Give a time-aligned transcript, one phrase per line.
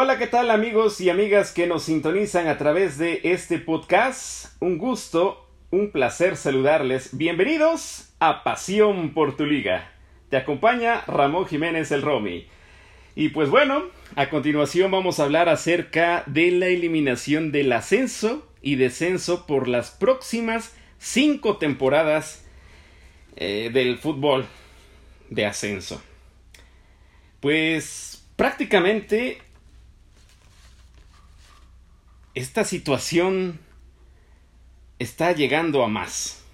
[0.00, 4.54] Hola, ¿qué tal amigos y amigas que nos sintonizan a través de este podcast?
[4.62, 7.18] Un gusto, un placer saludarles.
[7.18, 9.90] Bienvenidos a Pasión por tu Liga.
[10.30, 12.46] Te acompaña Ramón Jiménez el Romy.
[13.16, 18.76] Y pues bueno, a continuación vamos a hablar acerca de la eliminación del ascenso y
[18.76, 22.46] descenso por las próximas cinco temporadas
[23.34, 24.46] eh, del fútbol
[25.28, 26.00] de ascenso.
[27.40, 29.38] Pues prácticamente
[32.38, 33.58] esta situación
[35.00, 36.46] está llegando a más.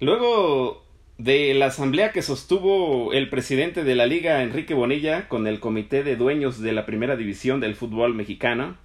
[0.00, 0.82] Luego
[1.18, 6.02] de la asamblea que sostuvo el presidente de la liga, Enrique Bonilla, con el comité
[6.02, 8.78] de dueños de la primera división del fútbol mexicano,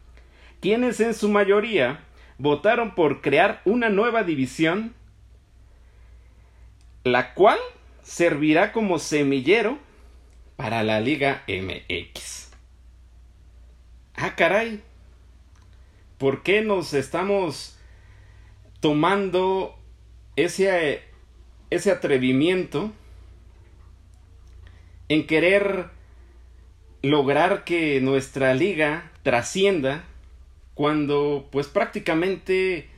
[0.59, 2.01] quienes en su mayoría
[2.37, 4.93] votaron por crear una nueva división,
[7.05, 7.59] la cual
[8.03, 9.79] servirá como semillero
[10.57, 12.48] para la Liga MX.
[14.21, 14.83] Ah, caray.
[16.17, 17.79] ¿Por qué nos estamos
[18.81, 19.79] tomando
[20.35, 21.03] ese
[21.69, 22.91] ese atrevimiento
[25.07, 25.85] en querer
[27.01, 30.03] lograr que nuestra liga trascienda
[30.73, 32.89] cuando pues prácticamente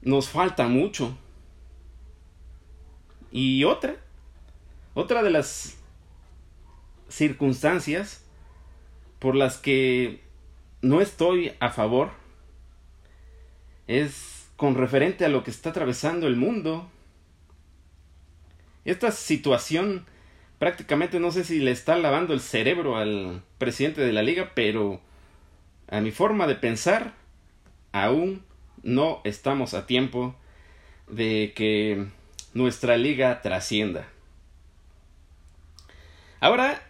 [0.00, 1.18] nos falta mucho.
[3.30, 3.96] Y otra,
[4.94, 5.76] otra de las
[7.10, 8.23] circunstancias
[9.18, 10.20] por las que
[10.82, 12.10] no estoy a favor
[13.86, 16.90] es con referente a lo que está atravesando el mundo
[18.84, 20.06] esta situación
[20.58, 25.00] prácticamente no sé si le está lavando el cerebro al presidente de la liga, pero
[25.88, 27.14] a mi forma de pensar,
[27.92, 28.42] aún
[28.82, 30.34] no estamos a tiempo
[31.08, 32.06] de que
[32.52, 34.08] nuestra liga trascienda.
[36.40, 36.82] Ahora,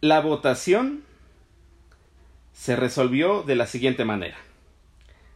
[0.00, 1.02] la votación
[2.52, 4.36] se resolvió de la siguiente manera.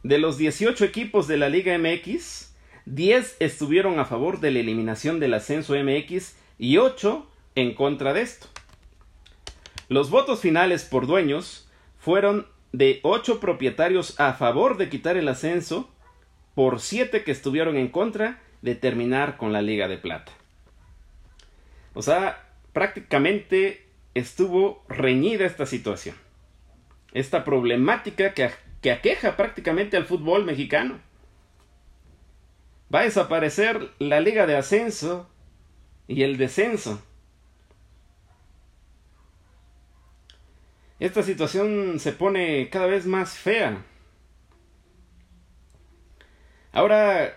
[0.02, 2.54] De los 18 equipos de la Liga MX,
[2.86, 8.22] 10 estuvieron a favor de la eliminación del ascenso MX y 8 en contra de
[8.22, 8.48] esto.
[9.88, 15.90] Los votos finales por dueños fueron de 8 propietarios a favor de quitar el ascenso
[16.54, 20.32] por 7 que estuvieron en contra de terminar con la Liga de Plata.
[21.94, 26.16] O sea, prácticamente estuvo reñida esta situación.
[27.12, 28.50] Esta problemática que,
[28.80, 30.98] que aqueja prácticamente al fútbol mexicano
[32.94, 35.30] va a desaparecer la liga de ascenso
[36.08, 37.02] y el descenso.
[40.98, 43.82] Esta situación se pone cada vez más fea.
[46.70, 47.36] Ahora,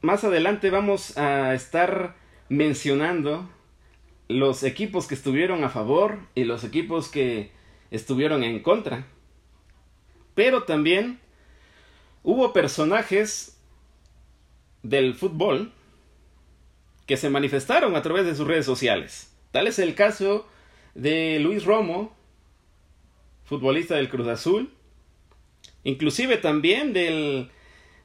[0.00, 2.14] más adelante vamos a estar
[2.48, 3.50] mencionando
[4.28, 7.52] los equipos que estuvieron a favor y los equipos que
[7.90, 9.06] estuvieron en contra.
[10.34, 11.20] Pero también
[12.22, 13.58] hubo personajes
[14.82, 15.72] del fútbol
[17.06, 19.32] que se manifestaron a través de sus redes sociales.
[19.52, 20.46] Tal es el caso
[20.94, 22.14] de Luis Romo,
[23.44, 24.72] futbolista del Cruz Azul,
[25.84, 27.50] inclusive también del,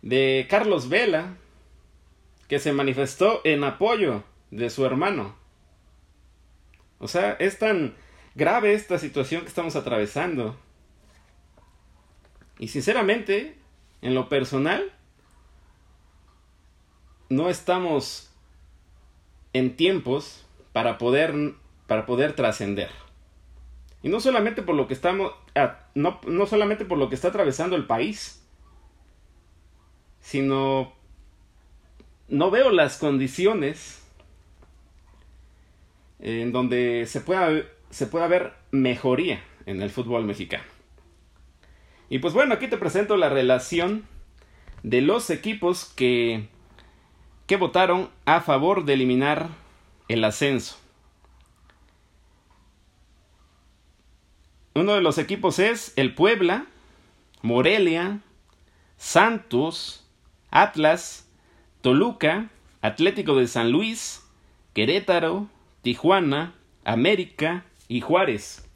[0.04, 1.36] de Carlos Vela,
[2.48, 5.41] que se manifestó en apoyo de su hermano.
[7.02, 7.96] O sea, es tan
[8.36, 10.56] grave esta situación que estamos atravesando.
[12.60, 13.58] Y sinceramente,
[14.04, 14.94] en lo personal,
[17.30, 18.32] no estamos
[19.54, 21.56] en tiempos para poder,
[21.88, 22.92] para poder trascender.
[24.04, 27.30] Y no solamente por lo que estamos, ah, no, no solamente por lo que está
[27.30, 28.46] atravesando el país,
[30.20, 30.94] sino
[32.28, 34.01] no veo las condiciones
[36.22, 37.50] en donde se pueda,
[37.90, 40.64] se pueda ver mejoría en el fútbol mexicano.
[42.10, 44.06] Y pues bueno, aquí te presento la relación
[44.84, 46.48] de los equipos que
[47.52, 49.50] que votaron a favor de eliminar
[50.08, 50.78] el ascenso.
[54.74, 56.68] Uno de los equipos es el Puebla,
[57.42, 58.22] Morelia,
[58.96, 60.08] Santos,
[60.50, 61.28] Atlas,
[61.82, 62.50] Toluca,
[62.82, 64.24] Atlético de San Luis,
[64.74, 65.50] Querétaro,
[65.82, 68.68] Tijuana, América y Juárez.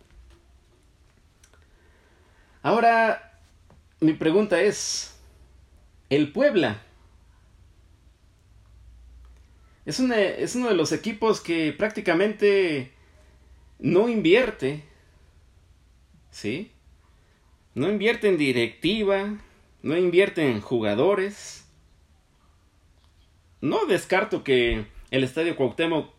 [2.61, 3.39] Ahora,
[3.99, 5.19] mi pregunta es,
[6.09, 6.81] ¿el Puebla
[9.85, 9.99] es,
[10.55, 12.91] uno de los equipos que prácticamente
[13.77, 14.83] no invierte.
[16.31, 16.71] ¿Sí?
[17.75, 19.37] No invierte en directiva,
[19.83, 21.67] no invierte en jugadores.
[23.61, 26.13] No descarto que el Estadio Cuauhtémoc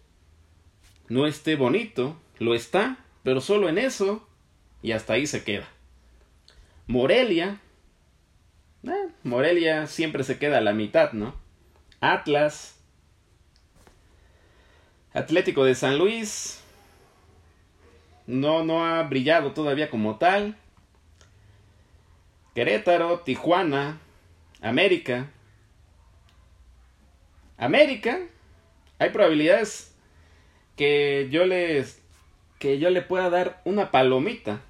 [1.08, 4.26] no esté bonito, lo está, pero solo en eso
[4.82, 5.69] y hasta ahí se queda.
[6.87, 7.61] Morelia,
[8.85, 11.35] eh, Morelia siempre se queda a la mitad, ¿no?
[12.00, 12.79] Atlas,
[15.12, 16.62] Atlético de San Luis,
[18.26, 20.56] no, no ha brillado todavía como tal.
[22.55, 23.99] Querétaro, Tijuana,
[24.61, 25.31] América.
[27.56, 28.20] América,
[28.99, 29.96] hay probabilidades
[30.76, 32.02] que yo les
[32.58, 34.61] que yo le pueda dar una palomita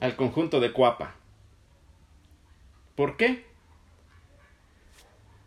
[0.00, 1.14] al conjunto de Cuapa.
[2.96, 3.44] ¿Por qué?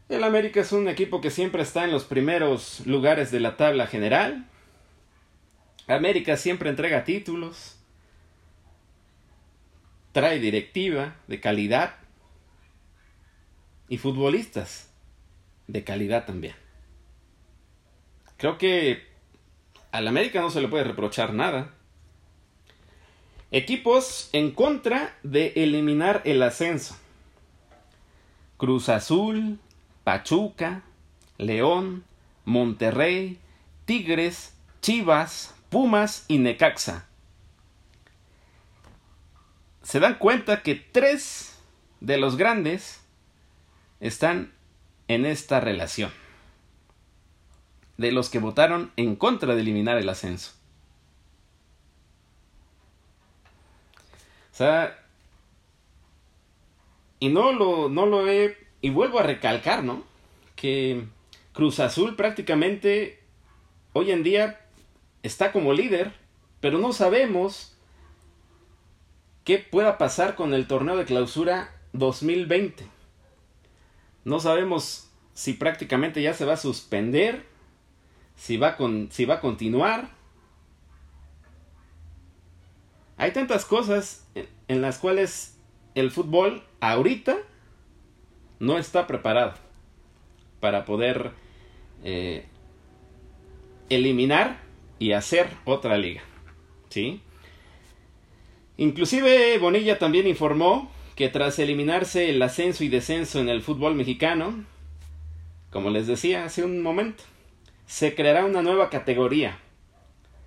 [0.08, 3.88] El América es un equipo que siempre está en los primeros lugares de la tabla
[3.88, 4.46] general.
[5.88, 7.78] América siempre entrega títulos
[10.14, 11.96] trae directiva de calidad
[13.90, 14.90] y futbolistas
[15.68, 16.56] de calidad también.
[18.38, 19.13] Creo que
[19.94, 21.70] al América no se le puede reprochar nada.
[23.52, 26.98] Equipos en contra de eliminar el ascenso.
[28.58, 29.58] Cruz Azul,
[30.04, 30.84] Pachuca,
[31.38, 32.04] León,
[32.44, 33.40] Monterrey,
[33.86, 37.08] Tigres, Chivas, Pumas y Necaxa
[39.84, 41.56] se dan cuenta que tres
[42.00, 43.02] de los grandes
[44.00, 44.54] están
[45.08, 46.12] en esta relación.
[47.98, 50.52] De los que votaron en contra de eliminar el ascenso.
[54.52, 55.00] O sea,
[57.20, 60.04] y no lo, no lo he, y vuelvo a recalcar, ¿no?
[60.56, 61.06] Que
[61.54, 63.24] Cruz Azul prácticamente
[63.94, 64.60] hoy en día
[65.24, 66.12] está como líder,
[66.60, 67.78] pero no sabemos
[69.44, 72.86] qué pueda pasar con el torneo de clausura 2020.
[74.26, 77.46] No sabemos si prácticamente ya se va a suspender,
[78.36, 80.10] si va, con, si va a continuar.
[83.18, 84.28] Hay tantas cosas
[84.68, 85.58] en, las cuales
[85.96, 87.38] el fútbol ahorita
[88.60, 89.54] no está preparado
[90.60, 91.32] para poder
[92.04, 92.46] eh,
[93.90, 94.60] eliminar
[95.00, 96.24] y hacer otra liga.
[96.90, 97.22] ¿Sí?
[98.78, 104.66] Inclusive Bonilla también informó que tras eliminarse el ascenso y descenso en el fútbol mexicano,
[105.70, 107.24] como les decía hace un momento,
[107.86, 109.58] se creará una nueva categoría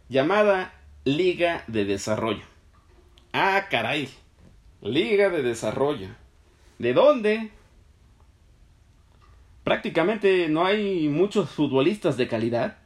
[0.08, 0.74] llamada
[1.04, 2.44] Liga de Desarrollo.
[3.32, 4.08] Ah, caray,
[4.80, 6.08] Liga de Desarrollo.
[6.78, 7.50] ¿De dónde?
[9.64, 12.78] Prácticamente no hay muchos futbolistas de calidad.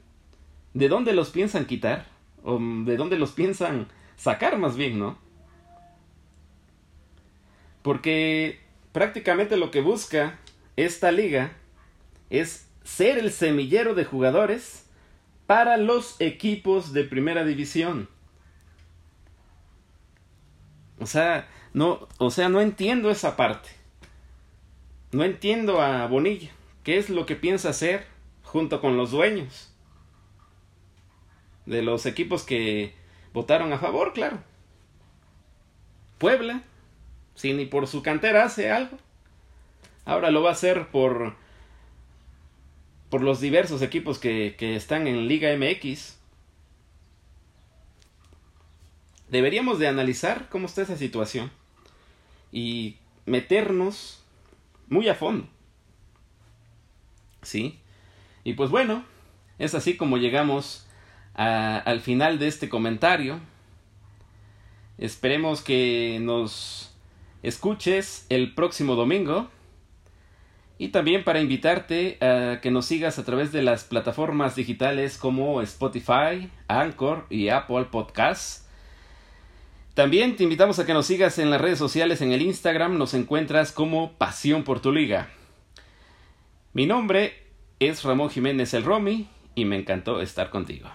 [0.72, 2.06] ¿De dónde los piensan quitar?
[2.42, 5.18] ¿O de dónde los piensan sacar más bien, no?
[7.82, 8.60] Porque
[8.92, 10.38] prácticamente lo que busca
[10.76, 11.52] esta liga
[12.30, 14.86] es ser el semillero de jugadores
[15.46, 18.08] para los equipos de primera división.
[20.98, 23.70] O sea, no, o sea, no entiendo esa parte.
[25.12, 26.50] No entiendo a Bonilla.
[26.84, 28.06] ¿Qué es lo que piensa hacer
[28.42, 29.74] junto con los dueños?
[31.66, 32.94] De los equipos que
[33.32, 34.38] votaron a favor, claro.
[36.18, 36.62] Puebla,
[37.34, 38.98] si ni por su cantera hace algo,
[40.04, 41.34] ahora lo va a hacer por,
[43.10, 46.16] por los diversos equipos que, que están en Liga MX.
[49.28, 51.50] Deberíamos de analizar cómo está esa situación
[52.52, 52.96] y
[53.26, 54.22] meternos
[54.88, 55.46] muy a fondo.
[57.42, 57.78] ¿Sí?
[58.44, 59.04] Y pues bueno,
[59.58, 60.86] es así como llegamos
[61.34, 63.40] al final de este comentario.
[64.98, 66.94] Esperemos que nos
[67.42, 69.48] escuches el próximo domingo.
[70.80, 75.60] Y también para invitarte a que nos sigas a través de las plataformas digitales como
[75.60, 78.66] Spotify, Anchor y Apple Podcasts.
[79.92, 83.12] También te invitamos a que nos sigas en las redes sociales, en el Instagram nos
[83.12, 85.28] encuentras como Pasión por tu Liga.
[86.72, 87.34] Mi nombre
[87.78, 90.88] es Ramón Jiménez el Romy y me encantó estar contigo.